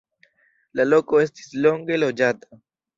[0.79, 2.63] La loko estis longe loĝata.